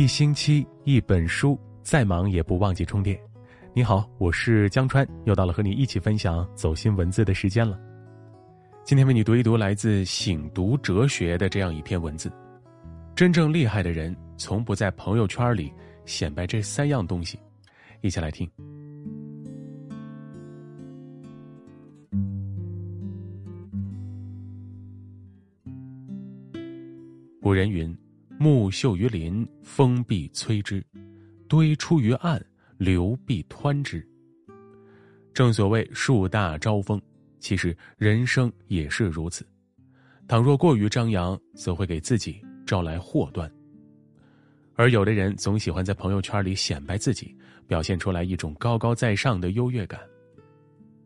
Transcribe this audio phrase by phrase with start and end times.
[0.00, 3.20] 一星期一本书，再忙也不忘记充电。
[3.74, 7.78] 你好，我是江川，又到了和你一起分享走心文字的时间了。
[8.82, 12.32] 今天为你读一读来自《醒读哲学》的这样一篇文字：
[13.14, 15.70] 真正厉害的人，从不在朋友圈里
[16.06, 17.38] 显摆这三样东西。
[18.00, 18.50] 一起来听。
[27.42, 27.94] 古人云。
[28.42, 30.80] 木秀于林，风必摧之；
[31.46, 32.42] 堆出于岸，
[32.78, 34.02] 流必湍之。
[35.34, 36.98] 正所谓树大招风，
[37.38, 39.46] 其实人生也是如此。
[40.26, 43.52] 倘若过于张扬，则会给自己招来祸端。
[44.74, 50.00] 而有的人总喜欢在朋友圈里显摆自己，表现出来一种高高在上的优越感。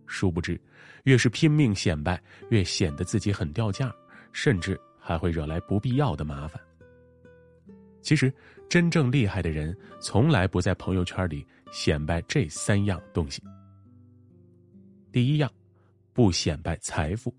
[0.07, 0.57] 殊不知，
[1.03, 3.93] 越是拼命显摆，越显得自己很掉价，
[4.33, 6.63] 甚至还会惹来不必要的麻烦。
[8.05, 8.31] 其实，
[8.69, 13.43] 真正厉害的人从来不在朋友圈里显摆这三样东西。
[15.11, 15.51] 第一样，
[16.13, 17.35] 不显摆财富。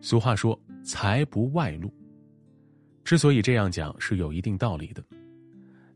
[0.00, 1.92] 俗话说“财不外露”，
[3.04, 5.04] 之所以这样讲是有一定道理的。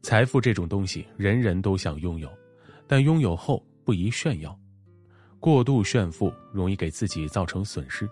[0.03, 2.31] 财富这种东西，人人都想拥有，
[2.87, 4.57] 但拥有后不宜炫耀，
[5.41, 8.07] 过度炫富容易给自己造成损失。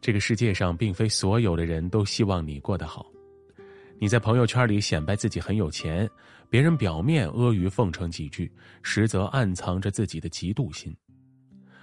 [0.00, 3.11] 这个世界上，并非所有的人都希望你过得好。
[4.02, 6.10] 你在朋友圈里显摆自己很有钱，
[6.50, 8.50] 别人表面阿谀奉承几句，
[8.82, 10.92] 实则暗藏着自己的嫉妒心，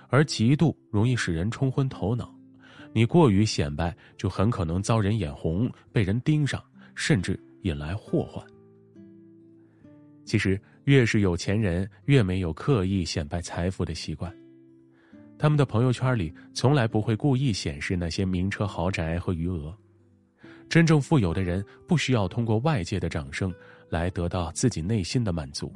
[0.10, 2.36] 而嫉妒容易使人冲昏头脑。
[2.92, 6.62] 你过于显摆，就很可能遭人眼红，被人盯上，
[6.94, 8.46] 甚至引来祸患。
[10.26, 14.30] 其实，越是有钱人，越没有刻意显摆财富的习惯，
[15.38, 19.74] 他们的朋友圈里从来不会故意显示那些名车豪宅和余额。
[20.70, 23.52] 真正富有的人不需要通过外界的掌声
[23.90, 25.74] 来得到自己内心的满足，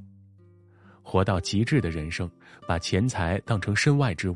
[1.01, 2.29] 活到极致的人生，
[2.67, 4.35] 把钱财当成身外之物，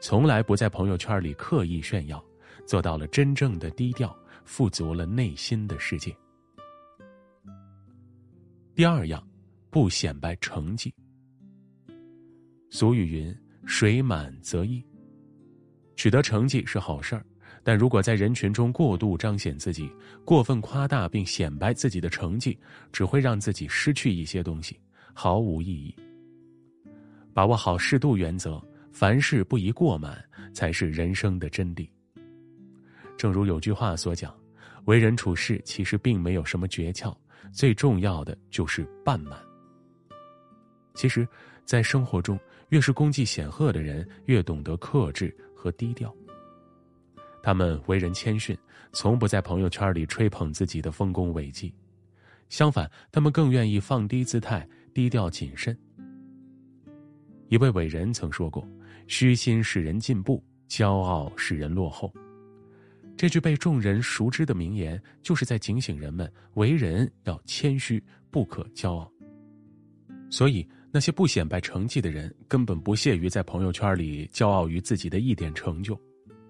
[0.00, 2.24] 从来不在朋友圈里刻意炫耀，
[2.64, 6.16] 做到了真正的低调，富足了内心的世界。
[8.76, 9.26] 第二样，
[9.70, 10.94] 不显摆成绩。
[12.70, 13.36] 俗语云
[13.66, 14.80] ：“水满则溢。”
[15.96, 17.26] 取得成绩是好事儿。
[17.66, 19.90] 但如果在人群中过度彰显自己，
[20.24, 22.56] 过分夸大并显摆自己的成绩，
[22.92, 24.78] 只会让自己失去一些东西，
[25.12, 25.92] 毫无意义。
[27.34, 30.16] 把握好适度原则，凡事不宜过满，
[30.54, 31.88] 才是人生的真谛。
[33.16, 34.32] 正如有句话所讲，
[34.84, 37.12] 为人处事其实并没有什么诀窍，
[37.50, 39.36] 最重要的就是半满。
[40.94, 41.26] 其实，
[41.64, 42.38] 在生活中，
[42.68, 46.14] 越是功绩显赫的人，越懂得克制和低调。
[47.46, 48.58] 他们为人谦逊，
[48.92, 51.72] 从不在朋友圈里吹捧自己的丰功伟绩，
[52.48, 55.78] 相反，他们更愿意放低姿态，低调谨慎。
[57.46, 58.68] 一位伟人曾说过
[59.06, 62.12] ：“虚心使人进步，骄傲使人落后。”
[63.16, 69.08] 这句被众人熟知的名言，就是在警醒人们为人要谦虚，不可骄傲。
[70.30, 75.96] 所以，那些不显摆成绩的人，根本不屑于在朋友圈里骄傲于自己的一点成就。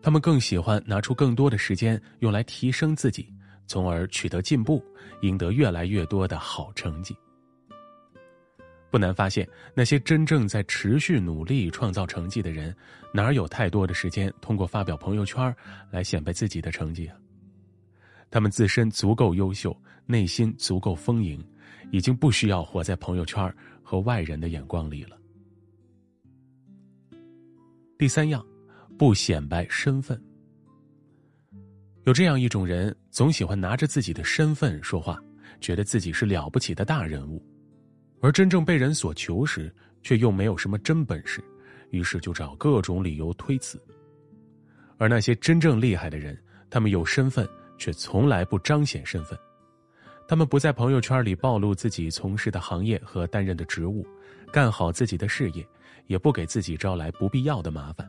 [0.06, 3.28] 他们更喜欢拿出更多的时间用来提升自己，
[3.66, 4.80] 从而取得进步，
[5.22, 7.12] 赢得越来越多的好成绩。
[8.88, 12.72] 不难发现，那些真正在持续努力创造成绩的人，
[13.12, 15.52] 哪有太多的时间通过发表朋友圈
[15.90, 17.16] 来显摆自己的成绩啊？
[18.30, 21.44] 他们自身足够优秀，内心足够丰盈，
[21.90, 23.52] 已经不需要活在朋友圈
[23.82, 25.18] 和外人的眼光里了。
[27.98, 28.46] 第三样。
[28.98, 30.20] 不显摆身份。
[32.04, 35.20] 有这样一种人，总喜欢拿着自己的身份说话，
[35.60, 37.44] 觉得自己是了不起的大人物，
[38.20, 41.42] 而真正被人所求时，却又没有什么真本事，
[41.90, 43.80] 于是就找各种理由推辞。
[44.98, 49.36] 而那些真正厉害的人，他们有身份，却从来不彰显身份，
[50.28, 54.06] 他们不在朋友圈里暴露自己从事的行业和担任的职务，
[54.52, 55.66] 干好自己的事业，
[56.06, 58.08] 也不给自己招来不必要的麻烦。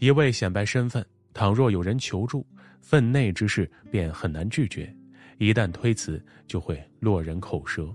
[0.00, 1.04] 一味显摆身份，
[1.34, 2.44] 倘若有人求助，
[2.80, 4.88] 分内之事便很难拒绝；
[5.36, 7.94] 一旦推辞，就会落人口舌。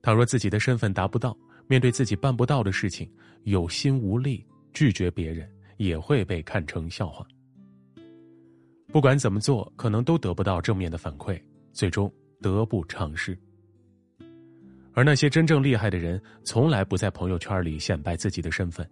[0.00, 1.36] 倘若自己的身份达不到，
[1.66, 3.10] 面对自己办不到的事情，
[3.42, 7.26] 有心无力，拒绝别人也会被看成笑话。
[8.92, 11.42] 不管怎么做，可能都得不到正面的反馈，
[11.72, 12.08] 最终
[12.40, 13.36] 得不偿失。
[14.92, 18.88] 而那些真正厉害的人，从来不在朋友圈里显摆自己的身份。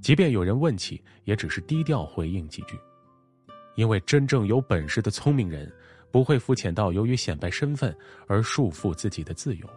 [0.00, 2.76] 即便有人问起，也只是低调回应几句，
[3.76, 5.70] 因为真正有本事的聪明人，
[6.10, 7.96] 不会肤浅到由于显摆身份
[8.26, 9.68] 而束缚自己的自由。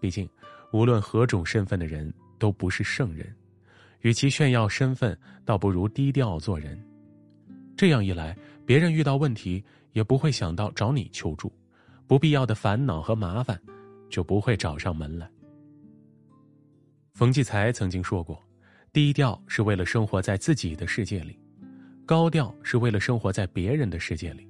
[0.00, 0.28] 毕竟，
[0.72, 3.34] 无论何种身份的人都不是圣人，
[4.00, 6.82] 与其炫耀身份，倒不如低调做人。
[7.76, 11.52] 这样一来，别人遇到问题也不会想到找你求助，
[12.06, 13.60] 不必要的烦恼和麻烦
[14.08, 15.30] 就不会找上门来。
[17.14, 18.42] 冯骥才曾经说过
[18.92, 21.38] ：“低调是为了生活在自己的世界里，
[22.04, 24.48] 高调是为了生活在别人的世界里。”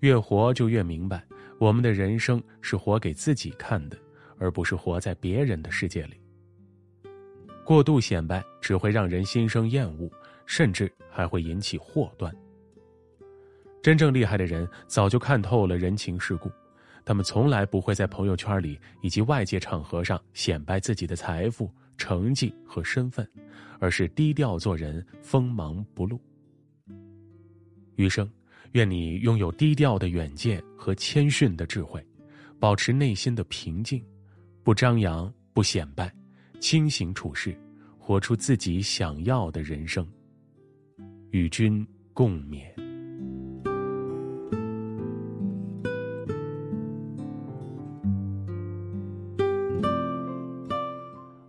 [0.00, 1.24] 越活就越明白，
[1.58, 3.96] 我们的人生是活给自己看的，
[4.36, 6.20] 而不是活在别人的世界里。
[7.64, 10.10] 过度显摆只会让人心生厌恶，
[10.44, 12.34] 甚至还会引起祸端。
[13.80, 16.50] 真正厉害的人早就看透了人情世故，
[17.04, 23.28] 他们从来不会在朋友圈里以及外界场合上显摆自己的财富、成绩和身份，
[23.78, 26.20] 而是低调做人，锋芒不露。
[27.96, 28.28] 余生。
[28.72, 32.02] 愿你拥有低调的远见和谦逊的智慧，
[32.58, 34.02] 保持内心的平静，
[34.62, 36.10] 不张扬，不显摆，
[36.58, 37.54] 清醒处事，
[37.98, 40.08] 活出自己想要的人生。
[41.32, 42.71] 与君共勉。